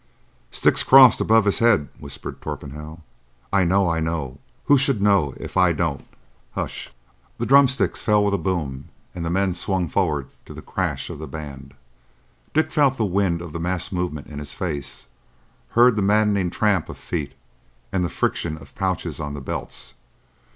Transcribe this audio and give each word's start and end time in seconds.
"Sticks 0.49 0.81
crossed 0.81 1.21
above 1.21 1.45
his 1.45 1.59
head," 1.59 1.87
whispered 1.99 2.41
Torpenhow. 2.41 3.01
"I 3.53 3.63
know. 3.63 3.87
I 3.87 3.99
know! 3.99 4.39
Who 4.65 4.75
should 4.79 4.99
know 4.99 5.35
if 5.37 5.57
I 5.57 5.73
don't? 5.73 6.03
H'sh!" 6.57 6.89
The 7.37 7.45
drum 7.45 7.67
sticks 7.67 8.01
fell 8.01 8.25
with 8.25 8.33
a 8.33 8.39
boom, 8.39 8.89
and 9.13 9.23
the 9.23 9.29
men 9.29 9.53
swung 9.53 9.87
forward 9.87 10.29
to 10.45 10.55
the 10.55 10.61
crash 10.63 11.11
of 11.11 11.19
the 11.19 11.27
band. 11.27 11.75
Dick 12.55 12.71
felt 12.71 12.97
the 12.97 13.05
wind 13.05 13.43
of 13.43 13.53
the 13.53 13.59
massed 13.59 13.93
movement 13.93 14.25
in 14.25 14.39
his 14.39 14.55
face, 14.55 15.05
heard 15.77 15.95
the 15.97 16.01
maddening 16.01 16.49
tramp 16.49 16.89
of 16.89 16.97
feet 16.97 17.33
and 17.91 18.03
the 18.03 18.09
friction 18.09 18.57
of 18.57 18.73
the 18.73 18.79
pouches 18.79 19.19
on 19.19 19.35
the 19.35 19.39
belts. 19.39 19.93